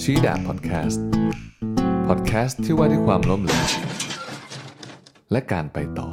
[0.00, 1.04] ชีดาพอดแคสต์
[2.06, 3.66] พอดแคสต์ที่ว่าด้วยความล้มเหลว
[5.32, 6.08] และการไปต่อ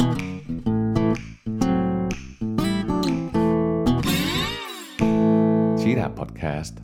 [5.80, 6.80] ชีดาพอดแคสต์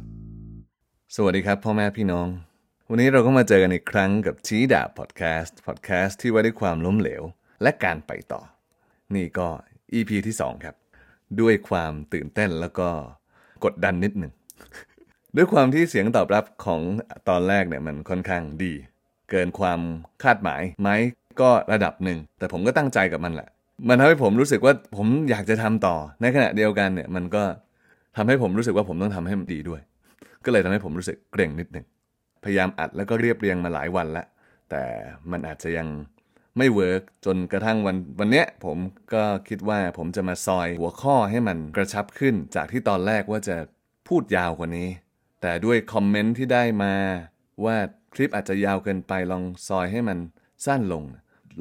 [1.16, 2.28] สวัสดีครับ พ่อแม่พี่น้อง
[2.90, 7.24] วันนี้เราก็มาเจอกันอีกครั้งกับชีดาพอดแคสต์พอดแคสต์ที่ว่าด้วยความล้มเหลว
[7.62, 8.42] และการไปต่อ
[9.16, 9.48] นี่ก็
[9.94, 10.76] EP ที่ 2 ครับ
[11.42, 12.90] ด้วยความตื่นเต้นแล้วก็
[13.66, 14.32] กดดันนิดหนึ่ง
[15.36, 16.82] ด้วยความที่เสียงตอบรับของ
[17.30, 18.74] ตอนแรกเนี่ยมันค่อนข้างดี
[19.32, 19.80] เกินความ
[20.24, 20.90] คาดหมายไหม
[21.42, 23.50] ก็ระดับหนึ่ง แต่ผมก็ตั้งใจกับมันแหละ
[23.88, 27.44] มันทำให้ผมรู้สึกว่าผมอยากจะทำต่อ ในขณะเดียวกันเนี่ยมันก็
[28.18, 29.82] ทำให้ผมรู้สึกว่าผมต้องทำให้มันดีด้วย
[30.46, 31.86] ก็เลยทำให้ผมรู้สึกเกรงนิดหนึ่ง
[32.44, 34.26] พยายามอัดแล้วก็เรียบเรียงมาหลายวันแล้ว
[34.70, 34.84] แต่
[35.32, 35.88] มันอาจจะยัง
[36.58, 38.78] ไม่เวิร์กจนกระทั่งวันวันเนี้ยผม
[39.14, 43.58] ก็คิดว่าผมจะมาซอยหัวข้อให้มันกระชับขึ้น จากที่ตอนแรกว่าจะ
[44.08, 44.90] พูดยาวกว่านี้
[45.42, 46.94] แต่ด้วยคอมเมนต์ที่ได้มา
[47.66, 47.78] ว่า
[48.14, 50.18] คลิปอาจจะยาวเกินไปลองซอยให้มัน
[50.66, 51.04] สั้นลง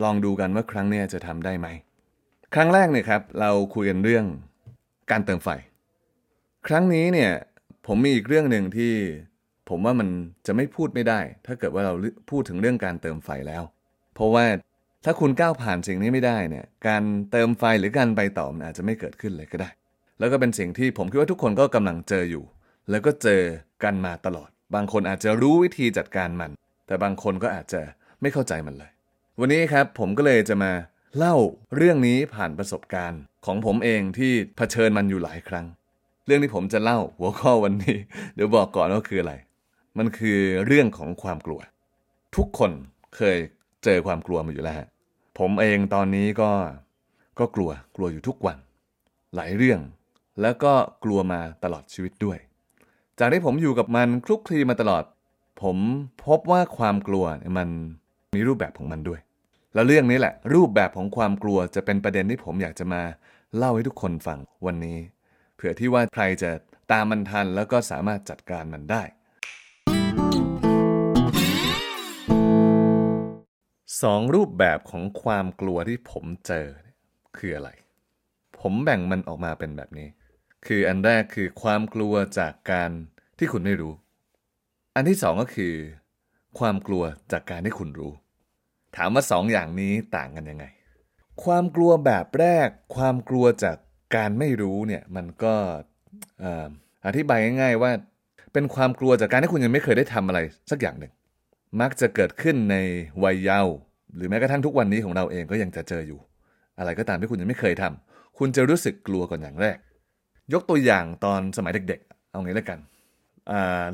[0.02, 1.68] ลองดูกันว่าครั้งเนี้ยจะทำได้ไหม
[2.54, 4.26] ครั้งแรกเนี่ยครับเราคุยกันเรื่อง
[5.10, 5.48] การเติมไฟ
[6.66, 7.32] ครั้งนี้เนี่ย
[7.86, 8.92] ผมมีอีกเรื่องหนึ่งที่
[9.68, 10.08] ผมว่ามัน
[10.46, 11.94] จะไม่พูดไม่ได้ ถ้าเกิดว่าเรา
[12.30, 13.62] พูดถึงเรื่องการเติมไฟแล้ว
[14.14, 14.44] เพราะว่า
[15.04, 19.70] ถ้าคุณก้าวผ่านสิ่งนี้ไม่ได้เนี่ยการเติมไฟหรือการไปต่อมันอาจจะไม่เกิดขึ้นเลยก็ได้
[20.18, 22.44] แล้วก็เป็นสิ่งที่ผมคิดว่าทุกคนก็กำลังเจออยู่
[22.90, 23.42] แล้วก็เจอ
[23.84, 26.50] กันมาตลอด บางคนอาจจะรู้วิธีจัดการมัน
[26.86, 27.80] แต่บางคนก็อาจจะ
[28.20, 28.90] ไม่เข้าใจมันเลย
[29.40, 30.72] วันนี้ครับผมก็เลยจะมา
[31.16, 31.36] เล่า
[31.76, 35.66] เรื่องนี้ผ่านประสบการณ์ ของผมเองที่เผชิญมันอยู่หลายครั้ง
[36.26, 37.96] เรื่องที่ผมจะเล่าหัวข้อวันนี้
[38.34, 39.34] เดี๋ยวบอกก่อนว่าคืออะไร
[39.98, 41.60] มันคือเรื่องของความกลัว
[42.36, 42.70] ทุกคน
[43.16, 43.38] เคย
[43.84, 44.88] เจอความกลัวมาอยู่แล้วฮะ
[45.38, 46.50] ผมเองตอนนี้ก็
[47.38, 48.58] ก็กลัวกลัวอยู่ทุกวัน
[49.34, 49.80] หลายเรื่อง
[50.40, 50.72] แล้วก็
[51.04, 52.38] กลัวมาตลอดชีวิตด้วย
[53.18, 55.04] จากที่ผมอยู่กับมันคลุกคลีมาตลอด
[55.62, 55.76] ผม
[56.26, 57.24] พบว่าความกลัว
[57.58, 57.68] มัน
[58.34, 59.20] มีรูปแบบของมันด้วย
[59.74, 63.02] แล้วเรื่องนี้แหละ รูปแบบของความกลัวจะเป็นประเด็นที่ผมอยากจะมา
[63.56, 64.98] เล่าให้ทุกคนฟังวันนี้
[65.54, 66.50] เผื่อที่ว่าใครจะ
[66.92, 69.02] ตามมันทันแล้วก็สามารถจัดการมันได้
[74.00, 76.66] สองรูปแบบของความกลัวที่ผมเจอ
[77.36, 77.70] คืออะไร
[78.60, 80.08] ผมแบ่งมันออกมาเป็นแบบนี้
[80.66, 82.90] คืออันแรกคือความกลัวจากการ
[83.38, 83.92] ที่คุณไม่รู้
[84.94, 85.74] อันที่สองก็คือ
[86.58, 88.12] ความกลัวจากการที่คุณรู้
[88.96, 90.64] ถามว่าสองอย่างนี้ต่างกันยังไง
[91.44, 93.76] ความกลัวแบบแรก ความกลัวจาก
[94.16, 95.54] การไม่รู้เนี่ยมันก็
[97.06, 97.92] อธิบายง่าย ๆ ว่า
[98.52, 100.38] เป็นความกลัวจากการที่คุณยังไม่เคยได้ทำอะไร
[100.70, 101.12] สักอย่างหนึ่ง
[101.80, 102.76] มักจะเกิดขึ้นใน
[103.24, 103.74] วัยเยาว์
[104.14, 106.20] หรือแม้กระทั่งทุกวันนี้ของเราเองก็ยังจะเจออยู่
[106.78, 109.76] อะไรก็ตามที่คุณยังไม่เคยทำคุณจะรู้สึกกลัวก่อนอย่างแรก
[110.52, 112.78] ยกตัวอย่างตอนสมัยเด็กๆ เอางี้แล้วกัน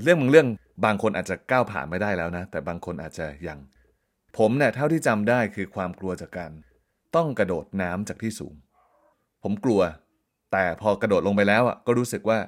[0.03, 0.47] เรื่องบางเรื่อง
[0.85, 3.59] บางคนอาจจะก้าวผ่านไม่ได้แล้วนะ แต่บางคนอาจจะยัง
[4.39, 6.51] ผมเนี่ยเท่าที่จำได้คือความกลัวจากการ
[7.17, 8.55] ต้องกระโดดน้ำจากที่สูง
[9.43, 9.81] ผมกลัว
[10.53, 12.39] แต่พอกระโดดลงไปแล้วอะก็รู้สึกว่า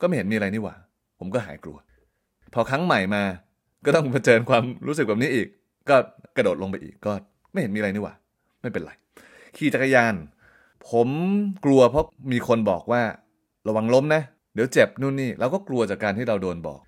[0.00, 0.76] ก็ไม่เห็นมีอะไรนี่หว่า
[1.18, 1.76] ผมก็หายกลัว
[2.54, 3.22] พอครั้งใหม่มา
[3.84, 5.48] ก็ต้องเผชิญความรู้สึกแบบนี้อีก
[5.88, 5.96] ก็
[6.36, 7.12] กระโดดลงไปอีกก็
[7.52, 8.14] ไม่เห็นมีอะไรนี่หว่า
[8.62, 8.92] ไม่เป็นไร
[9.56, 10.14] ขี่จักรยาน
[10.90, 11.08] ผม
[11.64, 13.02] กลัวเพราะมีคนบอกว่า
[13.68, 14.22] ระวังล้มนะ
[14.54, 16.80] เดี๋ยวเจ็บนู่นนี่เราก็กลัวจากการที่เราโดนบอก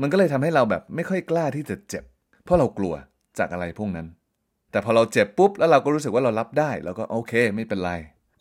[0.00, 2.04] มันก็เลยทำให้เราแบบไม่ค่อยกล้าที่จะเจ็บ
[2.44, 2.94] เพราะเรากลัว
[3.38, 4.06] จากอะไรพวกนั้น
[4.70, 7.92] แต่พอเราเจ็บปุ๊บแล้วเราก็รู้สึกว่าเรารับได้เราก็โอเค ไม่เป็นไร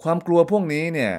[0.04, 1.12] ความกลัวพวกนี้เนี่ย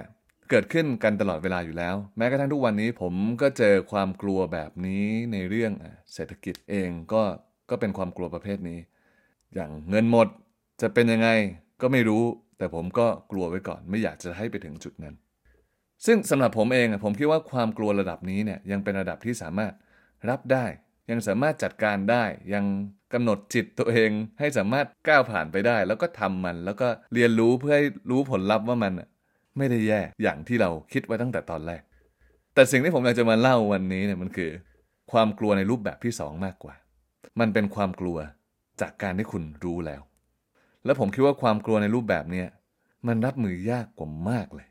[0.55, 5.73] เกิดขึ้นกันตลอดเวลาอยู่แล้ว แม้กระทั่งทุกวันนี้ผมก็เจอความกลัวแบบนี้ในเรื่อง
[6.15, 7.23] เศรษฐกิจเองก็
[7.71, 8.79] ก็เป็นความกลัวประเภทนี้
[9.55, 10.29] อย่างเงินหมด
[10.83, 11.29] จะเป็นยังไง
[11.81, 12.25] ก็ไม่รู้
[12.59, 15.15] แต่ผมก็กลัวไว้ก่อน ไม่อยากจะให้ไปถึงจุดนั้น
[16.07, 19.73] ซึ่งสำหรับผมเองผมคิดว่าความกลัวระดับนี้เนี่ยยังเป็นระดับที่สามารถ
[20.29, 20.67] รับได้
[21.11, 22.25] ยังสามารถจัดการได้
[22.55, 22.65] ยัง
[23.13, 28.93] กำหนดจิตตัวเองให้สามารถก้าวผ่านไปได้ แล้วก็ทำมันแล้วก็เรียนรู้เพื่อให้รู้ผลลัพธ์ว่ามัน
[29.57, 31.83] ไม่ได้แย่อย่างที่เราคิดไว้ตั้งแต่ตอนแรก
[32.55, 34.51] แต่สิ่งที่ผมอยากจะมาเล่าวันนี้เนี่ยมันคือ
[35.13, 36.75] ความกลัวในรูปแบบที่2มากกว่า
[37.41, 38.19] มันเป็นความกลัว
[38.81, 40.03] จากการที่คุณรู้แล้ว
[40.85, 42.45] และผมคิดว่าความกลัวในรูปแบบเนี้
[43.07, 44.67] มันรับมือยากกว่ามากเลย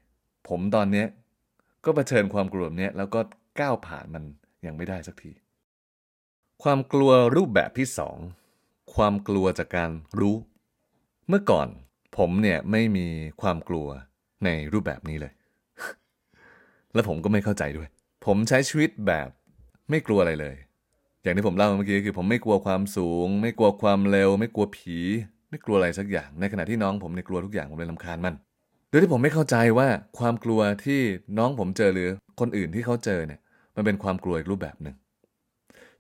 [0.50, 1.06] ผมตอนนี้
[1.86, 3.20] ก็เผชิญความกลัวแบบนี้แล้วก็
[3.60, 4.24] ก้าวผ่านมัน
[4.66, 5.32] ยังไม่ได้สักที
[6.64, 8.18] ความกลัวรูปแบบที่สอง
[8.96, 10.36] ความกลัวจากการรู้
[11.28, 11.68] เมื่อก่อน
[12.18, 13.08] ผมเนี่ยไม่มี
[13.42, 13.88] ความกลัว
[14.46, 15.34] ในรูปแบบนี้เลย
[16.94, 17.88] และผมก็ไม่เข้าใจด้วย
[18.26, 19.28] ผมใช้ชีวิตแบบ
[19.90, 20.56] ไม่กลัวอะไรเลย
[21.24, 24.98] อย่างที่ผมเล่าเมื่อกี้คือ ผมไม่กลัวความสูง ไม่กลัวความเร็ว ไม่กลัวผี
[25.50, 28.36] ไม่กลัวอะไรสักอย่าง ในขณะที่น้องผมในกลัวทุกอย่างผมเลยลำคาญมัน
[28.90, 29.88] โดยที่ผมไม่เข้าใจว่า
[30.20, 31.00] ความกลัวที่
[31.38, 32.10] น้องผมเจอหรือ
[32.40, 33.40] คนอื่นที่เขาเจอเนี่ย
[33.76, 34.96] มันเป็นความกลัวอีกรูปแบบหนึ่ง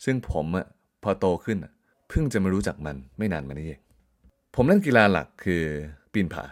[0.06, 0.66] ซึ่งผมอะ
[1.04, 1.72] พอโตขึ้นอะ
[2.10, 3.80] เพิ่งจะมารู้จักมันไม่นานมานี้เอง
[4.56, 5.64] ผมเล่นกีฬาหลักคือ
[6.14, 6.44] ปีนผา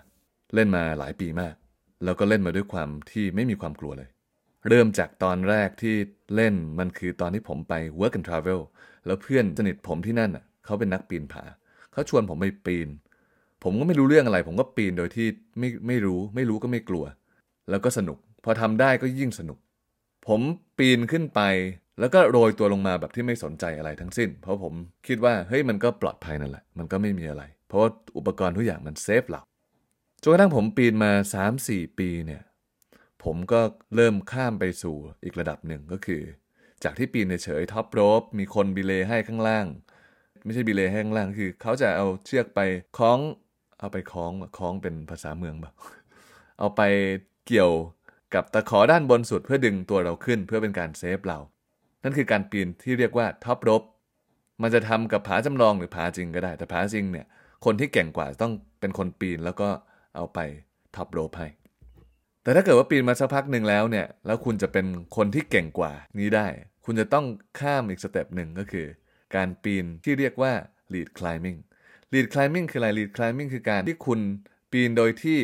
[0.56, 1.54] เล่นมาหลายปีมาก
[2.04, 4.10] แล้วก็เล่นมาด้วยความที่ไม่มีความกลัวเลย
[4.70, 5.96] เริ่มจากตอนแรกที่
[6.36, 8.62] เล่นมันคือตอนที่ผมไป work and travel
[9.06, 11.44] แล้วเพื่อนสนิทผมที่นั่นอะเขาเป็นนักปีนผา
[11.92, 12.90] เขาชวนผมไปปีน
[13.64, 15.28] ผมก็ไม่รู้เรื่องอะไร ผมก็ปีนโดยที่
[15.60, 17.06] ไม่ไม่รู้ไม่รู้ก็ไม่กลัว
[17.70, 19.58] แล้วก็สนุก พอทำได้ก็ยิ่งสนุก
[20.28, 20.42] ผม
[20.78, 21.42] ปีนขึ้นไป
[22.00, 24.74] แล้วก็โรยตัวลงมาแบบที่ไม่สนใจอะไรทั้งสิ้น เพราะผม
[25.08, 29.42] คิดว่าเฮ้ยมันก็ปลอดภัยนั่นแหละ มันก็ไม่มีอะไร เพราะว่าอุปกรณ์ทุกอย่างมันเซฟเรา
[30.22, 31.12] จนกระทั่งผมปีนมา
[31.56, 32.42] 3-4 ปีเนี่ย
[33.24, 33.62] ผมก็
[33.96, 36.22] เริ่มข้ามไปสู่อีกระดับหนึ่งก็คือ
[36.84, 39.66] จากที่ปีนเฉย top rope มีคน belay ให้ข้างล่าง
[40.46, 42.60] ไม่ใช่ belay ให้ข้างล่างคือ เขาจะเอาเชือกไป
[42.98, 43.20] คล้อง
[43.80, 45.74] เอาไปคล้องคล้องเป็นภาษาเมืองแบบ
[46.60, 46.82] เอาไป
[47.48, 47.72] เกี่ยว
[48.34, 51.40] กับตะขอด้านบนสุดเพื่อดึงตัวเราขึ้นเพื่อเป็นการ save เรา
[52.04, 53.84] นั่นคือการปีนที่เรียกว่า top rope
[54.62, 57.28] มันจะทำกับผาจำลองหรือผาจริงก็ได้ แต่ผาจริงเนี่ย
[57.66, 59.70] คนที่เก่งกว่าต้องเป็นคนปีนแล้วก็
[60.16, 60.40] เอาไป
[60.96, 61.48] top rope ให้
[62.44, 64.86] แต่ถ้าเกิดว่าปีนมาสักพักหนึ่งแล้วเนี่ย แล้วคุณจะเป็น
[65.16, 66.48] คนที่เก่งกว่านี้ได้
[66.86, 67.26] คุณจะต้อง
[67.60, 68.88] ข้ามอีก step หนึ่งก็คือ
[69.36, 70.54] การปีนที่เรียกว่า
[70.94, 71.60] lead climbing
[72.14, 74.20] lead climbing คืออะไร lead climbing คือการที่คุณ
[74.72, 75.40] ปีนโดยที่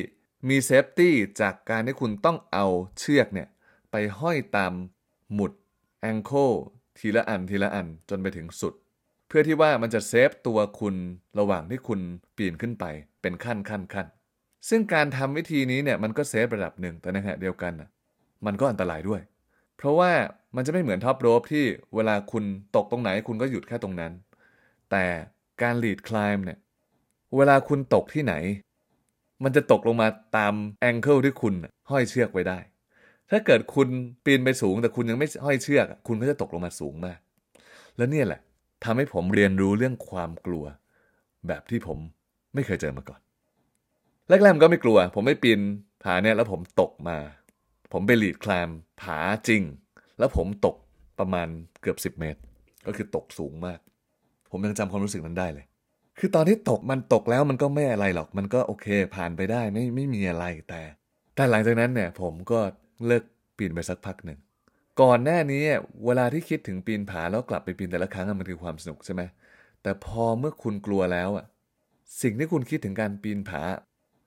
[0.49, 2.65] มี safety จากการที่คุณต้องเอา
[2.99, 3.47] เชือกเนี่ย
[3.91, 4.73] ไปห้อยตาม
[5.33, 5.51] หมุด
[6.11, 6.55] anchor
[6.99, 8.73] ทีละอันทีละอันจนไปถึงสุด
[9.27, 10.95] เพื่อที่ว่ามันจะ save ตัวคุณ
[11.39, 11.99] ระหว่างที่คุณ
[12.37, 12.85] ปีนขึ้นไป
[13.21, 14.07] เป็นขั้นขั้นขั้น
[14.69, 17.89] ซึ่งการทำวิธีนี้เนี่ยมันก็ save ระดับหนึ่งแต่ในขณะเดียวกันนะ
[18.45, 19.21] มันก็อันตรายด้วย
[19.77, 20.11] เพราะว่า
[20.55, 21.65] มันจะไม่เหมือน top rope ที่
[21.95, 22.43] เวลาคุณ
[22.75, 24.11] ตกตรงไหนคุณก็หยุดแค่ตรงนั้น
[24.91, 25.05] แต่
[25.61, 26.59] การ lead climb เนี่ย
[27.35, 28.33] เวลาคุณตกที่ไหน
[29.43, 30.07] มันจะตกลงมา
[30.37, 31.53] ตาม anchor ที่คุณ
[31.89, 32.59] ห้อยเชือกไว้ได้
[33.29, 33.87] ถ้าเกิดคุณ
[34.25, 37.19] ปีนไปสูงแต่คุณยังไม่ห้อยเชือก คุณก็จะตกลงมาสูงมาก
[37.97, 38.41] แล้วเนี่ยแหละ
[38.83, 40.65] ทำให้ผมเรียนรู้เรื่องความกลัว
[41.47, 41.97] แบบที่ผม
[42.53, 43.19] ไม่เคยเจอมาก่อน
[44.29, 45.59] แรกๆมันก็ไม่กลัว ผมไม่ปีน
[46.03, 47.17] ผาเนี่ยแล้วผมตกมา
[47.93, 48.69] ผมไปหลีดคลาม
[49.01, 49.61] ผาจริง
[50.19, 50.75] แล้วผมตก
[51.19, 51.47] ประมาณ
[51.81, 52.39] เกือบ 10 เมตร
[52.85, 53.79] ก็คือตกสูงมาก
[54.51, 55.65] ผมยังจำความรู้สึกนั้นได้เลย
[56.19, 60.81] คือตอนที่ตกมันตกแล้วมันก็ไม่อะไรหรอก มันก็โอเคผ่านไปได้ไม่ไม่มีอะไรแต่
[61.35, 62.59] แต่หลังจากนั้นเนี่ยผมก็
[63.05, 63.23] เลิก
[63.57, 64.39] ปีนไปสักพักหนึ่ง
[65.01, 65.63] ก่อนหน้านี้
[66.05, 69.21] เวลาที่คิดถึงปีนผาแล้วกลับไปปีนแต่ละครั้งมันคือความสนุกใช่ไหม
[69.83, 71.45] แต่พอเมื่อคุณกลัวแล้วอะ
[72.21, 73.61] สิ่งที่คุณคิดถึงการปีนผา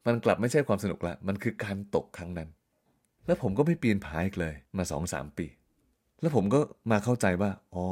[0.07, 2.49] มันกลับไม่ใช่ความสนุกละ มันคือการตกครั้งนั้น
[3.27, 5.47] แล้วผมก็ไม่ปีนผาอีกเลย มาสองสามปี
[6.21, 6.61] แล้วผมก็
[6.91, 7.87] มาเข้าใจว่า อ๋อ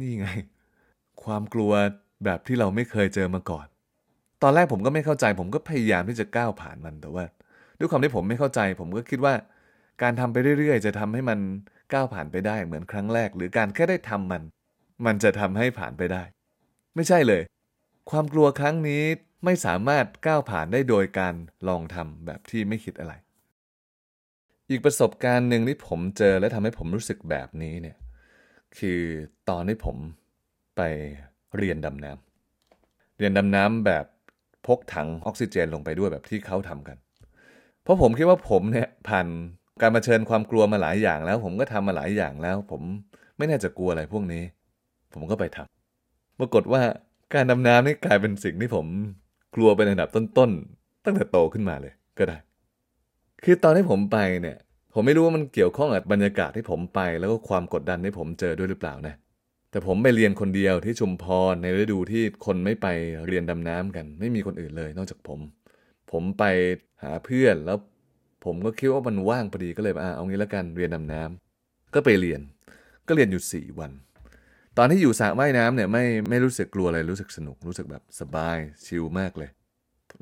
[0.00, 0.26] นี่ไง
[1.24, 1.72] ความกลัว
[2.24, 3.66] แบบที่เราไม่เคยเจอมาก่อน
[4.42, 7.24] ตอนแรกผมก็ไม่เข้าใจ ผมก็พยายามที่จะก้าวผ่านมัน แต่ว่า
[7.78, 9.34] ด้วยความที่ผมไม่เข้าใจ ผมก็คิดว่า
[10.02, 11.38] การทำไปเรื่อยๆ จะทำให้มัน
[11.92, 14.42] ก้าวผ่านไปได้เหมือนครั้งแรก หรือการแค่ได้ทำมัน
[15.06, 16.22] มันจะทำให้ผ่านไปได้
[16.96, 17.42] ไม่ใช่เลย
[18.10, 19.04] ความกลัวครั้งนี้
[19.44, 21.34] ไม่สามารถก้าวผ่านได้โดยการ
[21.68, 23.14] ลองทำแบบที่ไม่คิดอะไร
[24.70, 27.96] อีกประสบการณ์หนึ่งที่ผมเจอและทำให้ผมรู้สึกแบบนี้เนี่ย
[28.78, 29.00] คือ
[29.48, 29.96] ตอนที่ผม
[30.76, 30.80] ไป
[31.56, 34.06] เรียนดำน้ำเรียนดำน้ำแบบ
[34.66, 36.96] พกถังออกซิเจนลงไปด้วยแบบที่เขาทำกัน
[37.82, 39.26] เพราะผมคิดว่าผมเนี่ยผ่าน
[39.80, 42.82] การมาเชิญความกลัวมาหลายอย่างแล้ว ผมก็ทำมาหลายอย่างแล้ว ผม
[43.36, 44.42] ไม่น่าจะกลัวอะไรพวกนี้
[45.14, 46.82] ผมก็ไปทำปรากฏว่า
[47.34, 48.86] การดำน้ำนี่กลายเป็นสิ่งที่ผม
[49.54, 52.36] กลัวเป็นอันดับต้นๆ ตั้งแต่โตขึ้นมาเลยก็ได้
[53.44, 54.58] คือตอนที่ผมไปเนี่ย
[54.94, 59.14] ผมไม่รู้ว่ามันเกี่ยวข้องกับบรรยากาศที่ผมไป แล้วก็ความกดดันที่ผมเจอด้วยหรือเปล่านะ
[59.70, 62.86] แต่ผมไปเรียนคนเดียวที่ชุมพรในฤดูที่คนไม่ไป
[63.26, 65.40] เรียนดำน้ำกัน ไม่มีคนอื่นเลยนอกจากผม
[66.10, 66.44] ผมไป
[67.02, 67.78] หาเพื่อนแล้ว
[68.44, 72.40] ผมก็คิดว่ามันว่างพอดีก็เลยอ่าเอางี้แล้วกันเรียนดำน้ำก็ไปเรียน
[73.06, 73.92] ก็เรียนอยู่สี่วัน
[74.78, 79.50] ตอนที่อยู่สระว่ายน้ำเนี่ยไม่ไม่รู้สึกกลัวอะไรรู้สึกสนุกรู้สึกแบบสบายชิลมากเลย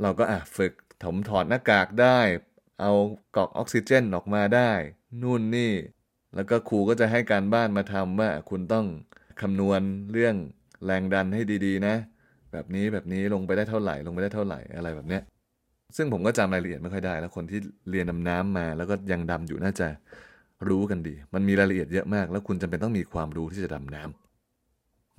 [0.03, 2.19] เราก็อะฝึกผมถอดหน้ากากได้
[2.81, 2.93] เอา
[3.37, 4.71] กรอกออกซิเจนออกมาได้
[5.23, 5.73] นู่นนี่
[6.35, 8.87] แล้วก็ครูก็จะให้การบ้านมาทำว่า คุณต้อง
[9.41, 9.81] คำนวณ
[10.13, 10.35] เรื่อง
[10.85, 11.95] แรงดันให้ดีๆ นะ
[12.53, 15.23] แบบนี้แบบนี้ลงไปได้เท่าไหร่ ลงไปได้เท่าไหร่อะไรแบบเนี้ย
[15.97, 17.59] ซึ่งผมก็จำรายละเอียดไม่ค่อยได้ แล้วคนที่
[17.91, 19.89] เรียนดำน้ำมา แล้วก็ยังดำอยู่น่าจะ
[20.69, 24.30] รู้กันดี มันมีรายละเอียดเยอะมาก แล้วคุณจำเป็นต้องมีความรู้ที่จะดำน้ำ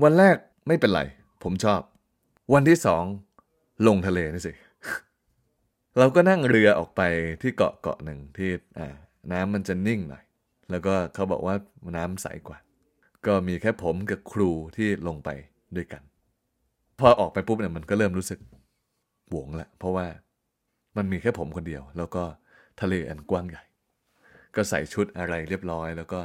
[0.04, 1.02] วันแรกไม่เป็นไร
[1.44, 1.82] ผมชอบ
[2.54, 3.04] วันที่สอง
[3.88, 4.54] ลงทะเลนี่สิ
[5.98, 7.02] เราก็นั่งเรือออกไป
[7.42, 8.50] ที่เกาะเกาะหนึ่งที่
[9.32, 10.24] น้ำมันจะนิ่งหน่อย
[10.72, 11.56] แล้วก็เขาบอกว่า
[11.98, 12.58] น้ำใสกว่า
[13.26, 15.30] ก็มีแค่ผมกับครูที่ลงไป
[15.76, 16.02] ด้วยกัน
[17.00, 18.40] พอออกไปปุ๊บเนี่ยมันก็เริ่มรู้สึก
[19.32, 20.08] หวงละ เพราะว่า
[20.98, 22.24] มันมีแค่ผมคนเดียว แล้วก็
[22.82, 23.64] ทะเลอันกว้างใหญ่
[24.56, 26.20] ก็ใส่ชุดอะไรเรียบร้อย แล้วก็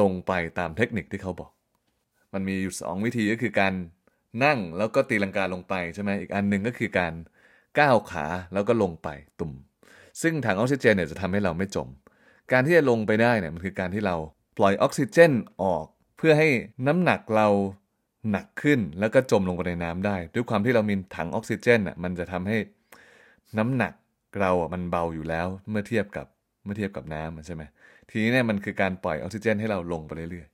[0.00, 1.50] ลงไปตามเทคนิคที่เขาบอก
[2.34, 3.72] มันมีอยู่สองวิธีก็คือการ
[4.44, 7.12] นั่งแล้วก็ตีลังกาลงไปใช่ไหมอีกอันหนึ่งก็คือการ
[7.78, 9.08] ก้าวขาแล้วก็ลงไป
[9.40, 9.52] ตุ่ม
[10.22, 11.88] ซึ่งถังออกซิเจนเนี่ยจะทำให้เราไม่จม
[12.52, 14.16] การที่จะลงไปได้เนี่ยมันคือการที่เรา
[14.58, 15.32] ปล่อยออกซิเจน
[15.62, 15.86] ออก
[16.18, 16.48] เพื่อให้
[16.86, 17.48] น้ำหนักเรา
[18.30, 22.56] หนักขึ้นแล้วก็จมลงไปในน้ำได้ ด้วยความที่เรามีถังออกซิเจนอะมันจะทำให้
[23.58, 23.92] น้ำหนัก
[24.40, 26.26] เราอะมันเบาอยู่แล้วเมื่อเทียบกับ
[26.64, 27.62] เมื่อเทียบกับน้ำใช่ไหม
[28.10, 30.46] ทีนี้เนี่ยมันคือการปล่อยออกซิเจนให้เราลงไปเรื่อย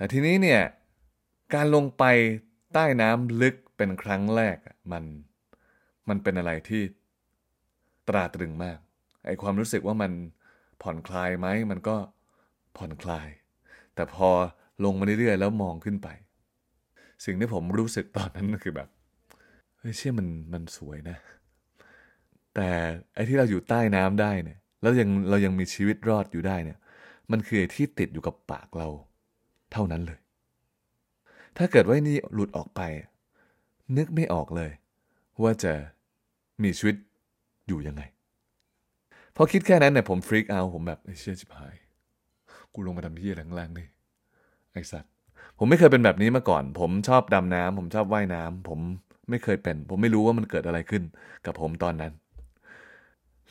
[0.00, 0.62] แต่ทีนี้เนี่ย
[1.54, 2.04] การลงไป
[2.74, 4.56] ใต้น้ำลึกเป็นครั้งแรก
[4.92, 5.04] มัน
[6.08, 6.82] มันเป็นอะไรที่
[8.08, 8.78] ตราตรึงมาก
[9.26, 10.12] ไอความรู้สึกว่ามัน
[10.82, 11.96] ผ่อนคลายไหมมันก็
[12.76, 13.28] ผ่อนคลาย
[13.94, 14.28] แต่พอ
[14.84, 16.08] ลงมาเรื่อยๆแล้วมองขึ้นไป
[17.24, 18.88] สิ่งที่ผมรู้สึกตอนนั้นก็คือแบบ
[19.78, 21.16] เฮ้ยเชื่อมันมันสวยนะ
[22.54, 22.68] แต่
[23.14, 26.78] ไอ้ที่เราอยู่ใต้น้ำได้เนี่ยแล้วยังเรายังมีชีวิตรอดอยู่ได้เนี่ย
[27.30, 28.88] มันคือที่ติดอยู่กับปากเรา
[29.72, 30.18] เท่านั้นเลย
[31.56, 32.80] ถ้าเกิดว่านี่หลุดออกไป
[33.96, 34.70] นึกไม่ออกเลย
[35.42, 35.72] ว่าจะ
[36.62, 36.96] มีชีวิต
[37.66, 38.02] อยู่ยังไง
[39.36, 41.76] พอคิดแค่นั้นเนี่ยผมฟรีกเอาผมแบบเชื่อชิบหาย
[42.72, 43.86] กูลงมาทำที่อะไรข้างล่างนี่
[44.72, 45.10] ไอสัตว์
[45.58, 48.80] ผมไม่เคยเป็นแบบนี้มาก่อน ผมชอบดำน้ำผมชอบว่ายน้ำผม
[49.30, 51.02] ไม่เคยเป็น ผมไม่รู้ว่ามันเกิดอะไรขึ้น
[51.46, 52.12] กับผมตอนนั้น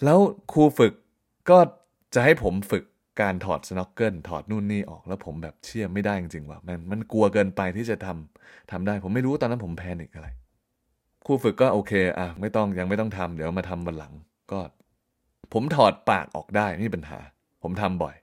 [0.04, 0.20] แล้ว
[0.52, 0.94] ครูฝึก
[1.50, 1.58] ก็
[2.14, 2.84] จะให้ผมฝึก
[3.22, 10.28] การถอด snorkel ถอดนู่นนี่ออกแล้วผมแบบเชื่อไม่ได้จริงๆว่ามันมันกลัวเกินไปที่จะทำทำได้ ผมไม่รู้ตอนนั้นผม panic อะไร
[11.26, 14.14] ครูฝึกก็โอเคอะไม่ต้องยังไม่ต้องทำเดี๋ยวมาทำวันหลัง
[14.52, 14.60] ก็
[15.54, 17.20] ผมถอดปากออกได้ไม่มีปัญหา
[17.64, 18.16] ผมทำบ่อย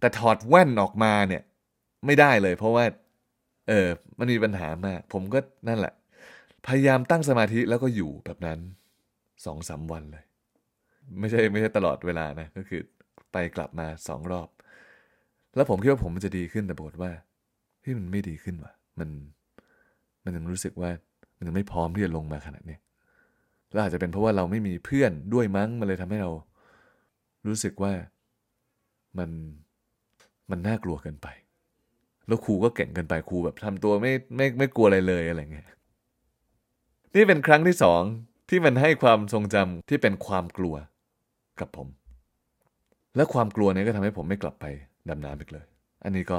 [0.00, 1.42] แต่ถอดแว่นออกมาเนี่ย
[2.06, 2.84] ไม่ได้เลย เพราะว่า
[3.68, 5.94] เออมันมีปัญหามาก ผมก็นั่นแหละ
[6.66, 8.58] พยายามตั้งสมาธิแล้วก็อยู่แบบนั้น
[9.44, 10.24] สองสามวันเลย
[11.20, 12.80] ไม่ใช่ไม่ใช่ตลอดเวลานะก็คือ
[13.34, 14.48] ไปกลับมาสองรอบ
[15.54, 17.10] แล้วผมคิดว่าผมมันจะดีขึ้นแต่ปรากฏว่า
[17.80, 19.08] เฮ้ยมันไม่ดีขึ้นว่ะ มัน
[20.24, 20.90] มันยังรู้สึกว่า
[21.36, 22.78] มันยังไม่พร้อมที่จะลงมาขนาดนี้
[23.72, 26.30] แล้วอาจจะเป็นเพราะว่าเราไม่มีเพื่อนด้วยมั้งมันเลยทำให้เรา
[27.46, 27.92] รู้สึกว่า
[29.18, 29.30] มัน
[30.50, 31.28] มันน่ากลัวเกินไป
[32.26, 35.66] แล้วครูก็เก่งเกินไปครูแบบทำตัวไม่ไม่ไม่กลัวอะไรเลยอะไรเงี้ย
[37.14, 38.02] นี่เป็นครั้งที่สอง
[38.48, 40.74] ที่มันให้ความทรงจำที่เป็นความกลัว
[41.60, 41.88] กับผม
[43.16, 44.66] และความกลัวนี้ก็ทำให้ผมไม่กลับไป
[45.08, 45.64] ดำน้ำอีกเลย
[46.04, 46.36] อันนี้ก็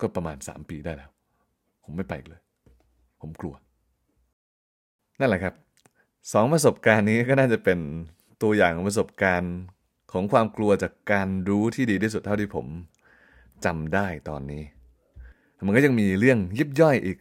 [0.00, 1.10] ก็ประมาณสามปีได้แล้ว
[1.84, 2.40] ผมไม่ไปเลย
[3.20, 3.54] ผมกลัว
[5.20, 5.54] นั่นแหละครับ
[6.32, 7.78] สองประสบการณ์นี้ก็น่าจะเป็น
[8.42, 9.54] ตัวอย่างของประสบการณ์
[10.12, 12.66] ของความกลัวจากการรู้ที่ดีที่สุดเท่าที่ผม
[13.64, 14.62] จำได้ตอนนี้
[15.66, 17.18] มันก็ยังมีเรื่องยิบย่อยอีก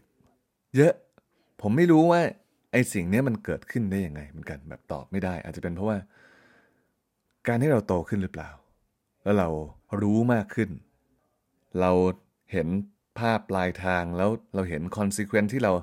[0.76, 0.94] เยอะ
[1.62, 2.22] ผมไม่รู้ว่า
[2.72, 5.98] ไอ้สิ่งนี้มันเกิดขึ้นได้ยังไงเหมือนกันแบบตอบไม่ได้ อาจจะเป็นเพราะว่า
[7.48, 8.50] การที่เราโตขึ้นหรือเปล่า
[9.26, 9.50] แล้วเรา
[10.02, 10.70] รู้มากขึ้น
[11.82, 11.92] เรา
[12.52, 12.68] เห็น
[13.20, 15.74] ภาพปลายทางแล้วเราเห็น consequence ที่เรา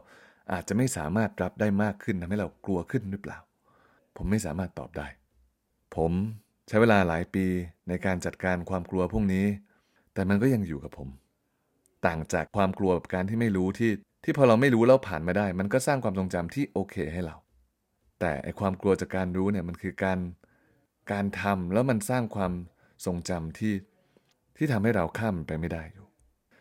[0.52, 3.38] อาจจะไม่สามารถรับได้มากขึ้นทำให้เรากลัวขึ้นหรือเปล่า
[4.16, 5.06] ผมไม่สามารถตอบได้
[5.96, 6.12] ผม
[6.68, 7.46] ใช้เวลาหลายปี
[7.88, 9.46] ในการจัดการความกลัวพวกนี้
[10.14, 11.08] แต่มันก็ยังอยู่กับผม
[12.06, 13.90] ต่างจากความกลัวแบบการที่ไม่รู้ที่
[14.24, 17.36] ที่พอเราไม่รู้แล้วผ่านมาได้ มันก็สร้างความทรงจำที่โอเคให้เรา
[18.20, 20.18] แต่ไอความกลัวจากการรู้เนี่ยมันคือการ
[21.12, 22.52] การทำแล้วมันสร้างความ
[23.04, 23.74] ทรงจำที่
[24.56, 26.06] ที่ทำให้เราข้ามไปไม่ได้อยู่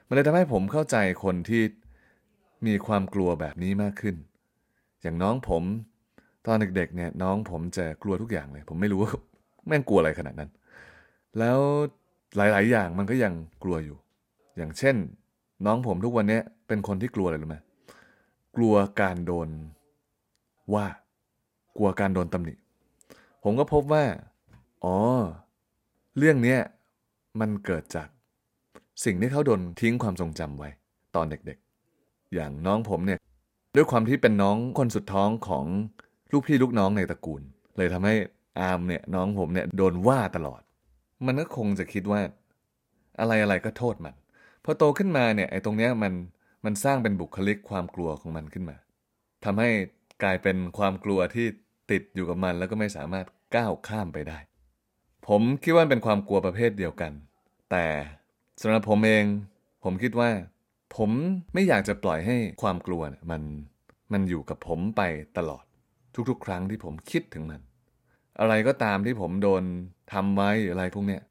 [0.07, 1.63] มันเลยทำให้ผมเข้าใจคนที่
[2.67, 4.15] มีความกลัวแบบนี้มากขึ้น
[5.01, 5.63] อย่างน้องผม
[6.45, 9.11] ตอนเด็กๆเนี่ยน้องผมจะกลัวทุกอย่างเลย ผมไม่รู้ว่า
[9.67, 10.49] แม่งกลัวอะไรขนาดนั้น
[11.39, 11.59] แล้ว
[12.35, 13.33] หลายๆ อย่างมันก็ยัง
[13.63, 13.97] กลัวอยู่
[14.57, 14.95] อย่างเช่น
[15.65, 17.57] น้องผมทุกวันนี้เป็นคนที่กลัวอะไรรู้ไหม
[18.55, 19.49] กลัวการโดน
[20.73, 20.85] ว่า
[21.77, 22.53] กลัวการโดนตำหนิ
[23.43, 24.03] ผมก็พบว่า
[24.85, 24.95] อ๋อ
[26.23, 26.57] เรื่องนี้
[27.39, 28.07] มันเกิดจาก
[29.05, 30.69] สิ่งที่เขาโดนทิ้งความทรงจำไว้
[31.15, 33.19] ตอนเด็กๆ อย่างน้องผมเนี่ย
[33.75, 35.65] ด้วยความที่เป็นน้องคนสุดท้องของ
[36.31, 37.41] ลูกพี่ลูกน้องในตระกูล
[37.77, 38.15] เลยทำให้
[38.59, 40.61] อาร์มเนี่ยน้องผมเนี่ยโดนว่าตลอด
[41.25, 42.21] มันก็คงจะคิดว่า
[43.19, 44.15] อะไรอะไรก็โทษมัน
[44.63, 46.13] พอโตขึ้นมาเนี่ยไอ้ตรงเนี้ยมัน
[46.65, 48.77] มันสร้างเป็นบุคลิกความกลัวของมันขึ้นมา
[49.45, 49.69] ทำให้
[50.23, 51.47] กลายเป็นความกลัวที่
[51.91, 53.25] ติดอยู่กับมันแล้วก็ไม่สามารถ
[53.55, 54.39] ก้าวข้ามไปได้
[55.27, 57.11] ผมคิดว่าเป็นความกลัวประเภทเดียวกัน
[57.71, 57.85] แต่
[58.61, 59.25] สำหรับผมเอง
[59.83, 60.29] ผมคิดว่า
[60.95, 61.11] ผม
[61.53, 63.01] ไม่อยากจะปล่อยให้ความกลัว
[63.31, 63.41] มัน
[64.13, 65.01] มันอยู่กับผมไป
[65.37, 65.63] ตลอด
[66.29, 67.61] ทุกๆ ครั้งที่ผมคิดถึงมัน
[68.39, 69.63] อะไรก็ตามที่ผมโดน
[70.13, 71.23] ทำไว้อะไรพวกเนี้ย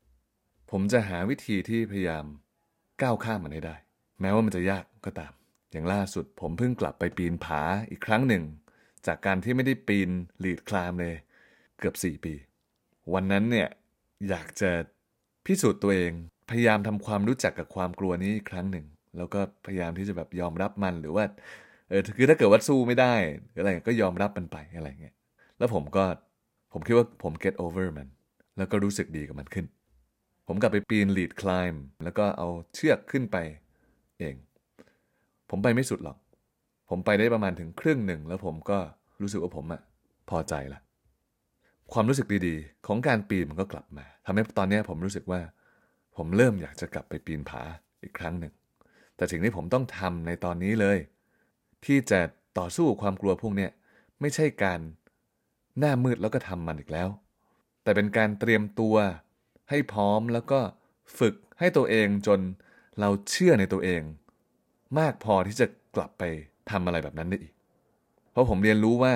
[0.70, 2.24] ผมจะหาวิธีที่พยายาม
[3.02, 3.76] ก้าวข้ามมันให้ได้
[4.20, 5.32] แม้ว่ามันจะยากก็ตาม
[5.72, 8.44] อย่างล่าสุดผมเพิ่งกลับไปปีนผาอีกครั้งหนึ่ง
[9.06, 10.10] จากการที่ไม่ได้ปีน
[10.44, 11.14] ลีดคลามเลย
[11.78, 12.34] เกือบ 4 ปี
[13.14, 13.68] วันนั้นเนี่ย
[14.28, 14.70] อยากจะ
[15.46, 16.12] พิสูจน์ตัวเอง
[16.50, 18.86] พยายามทำความรู้จักกับความกลัวนี้อีกครั้งหนึ่ง
[19.16, 21.24] แล้วก็พยายามที่จะแบบยอมรับมันหรือว่า
[21.88, 23.14] เออคือถ้าเกิดว่าสู้ไม่ได้
[23.50, 25.14] หรืออะไรก็ยอมรับมันไปอะไรเงี้ย
[25.58, 26.04] แล้วผมก็
[26.72, 28.08] ผมคิดว่าผม get over มัน
[28.58, 29.66] แล้วก็รู้สึกดีกับมันขึ้น
[30.46, 33.36] ผมกลับไปปีน lead climb แล้วก็เอาเชือกขึ้นไป
[34.18, 34.36] เอง
[35.50, 36.16] ผมไปไม่สุดหรอก
[36.90, 38.78] ผมไปได้ประมาณถึงครึ่งหนึ่ง แล้วผมก็
[39.20, 39.80] รู้สึกว่าผมอะ
[40.30, 40.80] พอใจละ
[41.92, 45.40] ความรู้สึกดีๆ ของการปีนมันก็กลับมาทำให้ตอนนี้ผมรู้สึกว่า
[46.16, 47.62] ผมเริ่มอยากจะกลับไปปีนผา
[48.02, 48.52] อีกครั้งหนึ่ง
[49.16, 50.98] แต่สิ่งที่ผมต้องทำในตอนนี้เลย
[51.84, 52.20] ที่จะ
[52.58, 53.70] ต่อสู้ความกลัวพวกเนี้ย
[54.20, 54.80] ไม่ใช่การ
[55.78, 57.08] หน้ามืดแล้วก็ทำมันอีกแล้ว
[57.82, 58.96] แต่เป็นการเตรียมตัว
[59.70, 60.60] ให้พร้อมแล้วก็
[61.18, 62.40] ฝึกให้ตัวเองจน
[63.00, 64.02] เราเชื่อในตัวเอง
[64.98, 65.66] มากพอที่จะ
[65.96, 66.22] กลับไป
[66.70, 67.54] ทำอะไรแบบนั้นได้อีก
[68.30, 69.14] เพราะผมเรียนรู้ว่า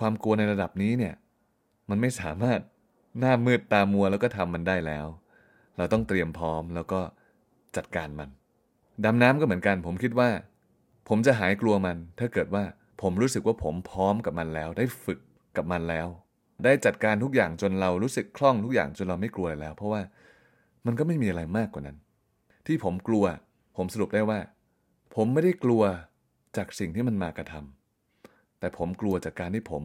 [0.00, 1.14] ความกลัวในระดับนี้เนี่ย
[1.90, 2.60] มันไม่สามารถ
[3.18, 5.06] หน้ามืดตามัวแล้วก็ทำมันได้แล้ว
[5.76, 7.00] เราต้องเตรียมพร้อมแล้วก็
[7.76, 8.28] จัดการมัน
[9.04, 10.28] ดำน้ำก็เหมือนกัน ผมคิดว่า
[11.08, 12.64] ผมจะหายกลัวมัน ถ้าเกิดว่า
[13.02, 15.20] ผมรู้สึกว่าผมพร้อมกับมันแล้ว ได้ฝึก
[15.56, 16.08] กับมันแล้ว
[16.64, 20.02] ได้จัดการทุกอย่างจนเรารู้สึกคล่องทุกอย่างจนเราไม่กลัวแล้ว เพราะว่า
[20.86, 21.96] มันก็ไม่มีอะไรมากกว่านั้น
[22.66, 23.24] ที่ผมกลัว
[23.76, 24.38] ผมสรุปได้ว่า
[25.14, 25.82] ผมไม่ได้กลัว
[26.56, 29.82] จากสิ่งที่มันมากระทำแต่ผมกลัวจากการที่ผม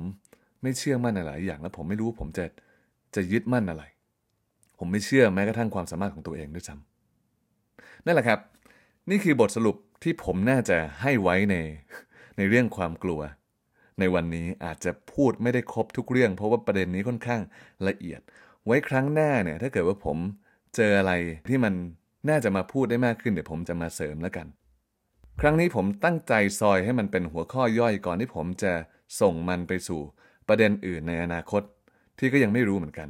[0.62, 2.46] ไม่เชื่อมั่นอะไรอย่างและผมไม่รู้ผมจะ
[3.16, 3.84] จะยึดมั่นอะไร
[4.78, 8.40] ผมไม่เชื่อแม้กระทั่งความสามารถของตัวเองด้วยซ้ำนั่นแหละครับ
[9.10, 11.56] นี่คือบทสรุปที่ผมน่าจะให้ไว้ใน
[12.38, 13.22] ในเรื่องความกลัว
[14.00, 17.42] ในวันนี้อาจจะพูดไม่ได้ครบทุกเรื่อง เพราะว่าประเด็นนี้ค่อนข้าง
[17.88, 18.22] ละเอียด
[18.66, 20.18] ไว้ครั้งหน้าเนี่ยถ้าเกิดว่าผม
[20.76, 21.14] เจออะไร
[21.48, 21.74] ที่มัน
[22.30, 24.48] น่าจะมาพูดได้มากขึ้นเดี๋ยวผมจะมาเสริมแล้วกัน
[25.42, 28.74] ครั้งนี้ผมตั้งใจซอยให้มันเป็นหัวข้อย่อยก่อนที่ผมจะ
[29.22, 30.02] ส่งมันไปสู่
[30.48, 31.62] ประเด็นอื่นในอนาคต
[32.18, 33.10] ที่ก็ยังไม่รู้เหมือนกัน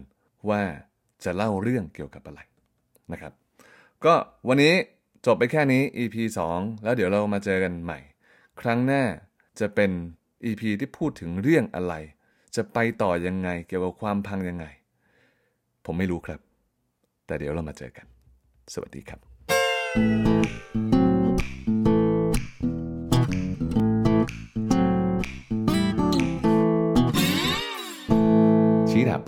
[0.50, 0.62] ว่า
[1.24, 2.40] จะเล่าเรื่องเกี่ยวกับอะไร
[3.12, 3.34] นะครับ
[4.06, 4.14] ก็
[4.48, 4.74] วันนี้
[5.26, 6.16] จบไปแค่นี้ EP
[6.54, 8.00] 2 แล้วเดี๋ยวเรามาเจอกันใหม่
[8.62, 9.04] ครั้งหน้า
[9.60, 9.91] จะเป็น
[10.46, 11.94] EP ที่พูดถึงเรื่องอะไร
[12.56, 14.65] จะไปต่อยังไงเกี่ยวกับความพังยังไง
[15.86, 16.39] ผมไม่รู้ครับ
[17.26, 18.06] แต่เดี๋ยวเรามาเจอกัน
[18.74, 19.20] สวัสดีครับ
[19.94, 21.01] ชี้ถ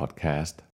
[0.04, 0.64] podcast.